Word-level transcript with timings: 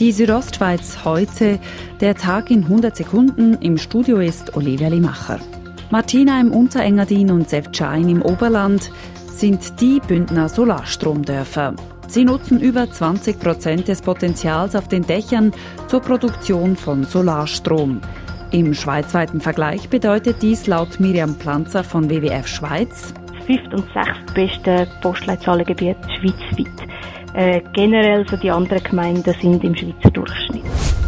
Die 0.00 0.10
Südostschweiz 0.10 1.04
heute, 1.04 1.60
der 2.00 2.16
Tag 2.16 2.50
in 2.50 2.64
100 2.64 2.96
Sekunden. 2.96 3.54
Im 3.60 3.78
Studio 3.78 4.18
ist 4.18 4.56
Olivia 4.56 4.88
Limacher. 4.88 5.38
Martina 5.90 6.40
im 6.40 6.50
Unterengadin 6.50 7.30
und 7.30 7.48
Sevcain 7.48 8.08
im 8.08 8.20
Oberland 8.20 8.90
sind 9.28 9.80
die 9.80 10.00
Bündner 10.00 10.48
Solarstromdörfer. 10.48 11.74
Sie 12.08 12.24
nutzen 12.24 12.60
über 12.60 12.90
20 12.90 13.38
Prozent 13.38 13.86
des 13.86 14.02
Potenzials 14.02 14.74
auf 14.74 14.88
den 14.88 15.06
Dächern 15.06 15.52
zur 15.86 16.00
Produktion 16.00 16.74
von 16.74 17.04
Solarstrom. 17.04 18.00
Im 18.50 18.74
schweizweiten 18.74 19.40
Vergleich 19.40 19.88
bedeutet 19.88 20.42
dies 20.42 20.66
laut 20.66 20.98
Miriam 20.98 21.36
Planzer 21.36 21.84
von 21.84 22.10
WWF 22.10 22.48
Schweiz 22.48 23.14
das 23.46 23.56
fünfte 23.56 23.76
und 23.76 23.84
sechste 23.92 24.34
beste 24.34 24.88
Postleitzahlengebiet 25.00 25.96
schweizweit. 26.18 26.93
Äh, 27.34 27.62
generell 27.72 28.26
so 28.28 28.36
die 28.36 28.50
anderen 28.50 28.82
Gemeinden 28.82 29.34
sind 29.40 29.64
im 29.64 29.74
Schweizer 29.74 30.10
Durchschnitt. 30.10 30.62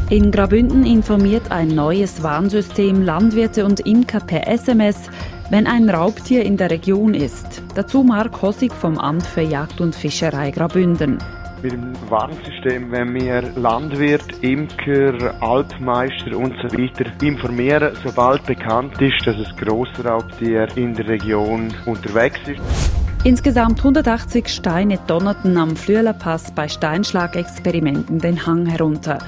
In 0.09 0.31
Grabünden 0.31 0.87
informiert 0.87 1.51
ein 1.51 1.69
neues 1.69 2.23
Warnsystem 2.23 3.03
Landwirte 3.03 3.65
und 3.65 3.81
Imker 3.81 4.21
per 4.21 4.47
SMS, 4.47 5.11
wenn 5.51 5.67
ein 5.67 5.91
Raubtier 5.91 6.45
in 6.45 6.57
der 6.57 6.71
Region 6.71 7.13
ist. 7.13 7.63
Dazu 7.75 8.05
Mark 8.05 8.41
Hossig 8.41 8.73
vom 8.73 8.99
Amt 8.99 9.27
für 9.27 9.43
Jagd 9.43 9.81
und 9.81 9.95
Fischerei 9.95 10.53
Grabünden. 10.53 11.19
Mit 11.63 11.73
dem 11.73 11.93
Warnsystem, 12.09 12.93
wenn 12.93 13.15
wir 13.15 13.43
Landwirt, 13.57 14.43
Imker, 14.43 15.35
Altmeister 15.41 16.37
und 16.37 16.55
so 16.63 16.77
weiter 16.79 17.11
informieren, 17.21 17.97
sobald 18.05 18.45
bekannt 18.47 19.01
ist, 19.03 19.27
dass 19.27 19.37
ein 19.37 19.57
Grossraubtier 19.57 20.69
in 20.77 20.95
der 20.95 21.09
Region 21.09 21.75
unterwegs 21.87 22.39
ist. 22.47 23.06
Insgesamt 23.27 23.81
180 23.81 24.47
Steine 24.47 25.01
donnerten 25.09 25.57
am 25.57 25.75
Flüelerpass 25.75 26.53
bei 26.53 26.69
Steinschlagexperimenten 26.69 28.21
den 28.21 28.47
Hang 28.47 28.67
herunter. 28.67 29.19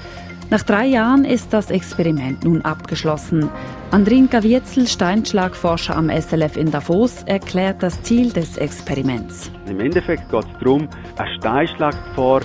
Nach 0.50 0.62
drei 0.62 0.86
Jahren 0.86 1.24
ist 1.24 1.52
das 1.52 1.72
Experiment 1.72 2.44
nun 2.44 2.62
abgeschlossen. 2.62 3.50
Andrinka 3.90 4.44
Wietzel, 4.44 4.86
Steinschlagforscher 4.86 5.96
am 5.96 6.10
SLF 6.10 6.56
in 6.56 6.70
Davos, 6.70 7.24
erklärt 7.24 7.82
das 7.82 8.00
Ziel 8.04 8.30
des 8.30 8.56
Experiments. 8.56 9.50
Im 9.66 9.80
Endeffekt 9.80 10.30
geht 10.30 10.44
es 10.44 10.58
darum, 10.60 10.88
eine 11.16 11.34
Steinschlaggefahr 11.34 12.42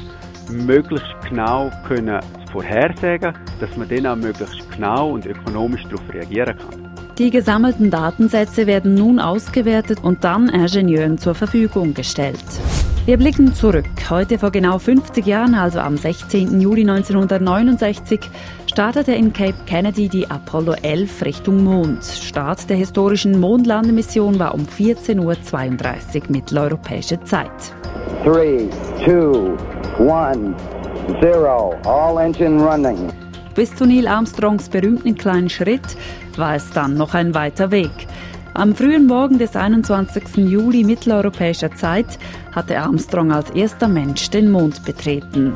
möglichst 0.50 1.14
genau 1.30 1.70
können 1.88 2.20
vorhersagen, 2.52 3.36
dass 3.60 3.78
man 3.78 3.88
dann 3.90 4.08
auch 4.08 4.16
möglichst 4.16 4.72
genau 4.72 5.12
und 5.12 5.28
ökonomisch 5.28 5.84
darauf 5.84 6.02
reagieren 6.12 6.58
kann. 6.58 6.93
Die 7.20 7.30
gesammelten 7.30 7.92
Datensätze 7.92 8.66
werden 8.66 8.96
nun 8.96 9.20
ausgewertet 9.20 10.00
und 10.02 10.24
dann 10.24 10.50
Ingenieuren 10.50 11.20
zur 11.20 11.36
Verfügung 11.36 11.94
gestellt. 11.94 12.44
Wir 13.06 13.18
blicken 13.18 13.54
zurück. 13.54 13.86
Heute 14.10 14.40
vor 14.40 14.50
genau 14.50 14.80
50 14.80 15.24
Jahren, 15.24 15.54
also 15.54 15.80
am 15.80 15.96
16. 15.96 16.60
Juli 16.60 16.82
1969, 16.82 18.20
startete 18.66 19.12
in 19.12 19.32
Cape 19.32 19.58
Kennedy 19.68 20.10
die 20.10 20.32
Apollo 20.32 20.74
11 20.82 21.24
Richtung 21.24 21.64
Mond. 21.64 22.04
Start 22.04 22.68
der 22.68 22.78
historischen 22.78 23.40
Mondlandemission 23.40 24.40
war 24.40 24.56
um 24.56 24.66
14.32 24.66 25.20
Uhr 25.20 26.24
mitteleuropäischer 26.30 27.24
Zeit. 27.26 27.52
3, 28.24 28.68
2, 29.06 30.12
1, 30.12 30.56
0. 31.22 31.78
All 31.86 32.18
engine 32.18 32.60
running. 32.64 33.12
Bis 33.56 33.76
zu 33.76 33.86
Neil 33.86 34.08
Armstrongs 34.08 34.70
berühmten 34.70 35.16
kleinen 35.16 35.50
Schritt 35.50 35.96
war 36.38 36.56
es 36.56 36.72
dann 36.72 36.96
noch 36.96 37.14
ein 37.14 37.36
weiter 37.36 37.70
Weg. 37.72 37.92
Am 38.56 38.76
frühen 38.76 39.08
Morgen 39.08 39.40
des 39.40 39.56
21. 39.56 40.38
Juli 40.38 40.84
mitteleuropäischer 40.84 41.76
Zeit 41.76 42.20
hatte 42.52 42.80
Armstrong 42.80 43.32
als 43.32 43.50
erster 43.52 43.88
Mensch 43.88 44.30
den 44.30 44.52
Mond 44.52 44.84
betreten. 44.86 45.54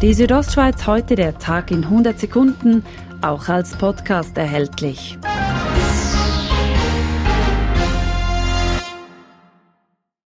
Die 0.00 0.14
Südostschweiz 0.14 0.86
heute 0.86 1.14
der 1.14 1.38
Tag 1.38 1.70
in 1.70 1.84
100 1.84 2.18
Sekunden, 2.18 2.84
auch 3.20 3.48
als 3.48 3.76
Podcast 3.76 4.36
erhältlich. 4.36 5.18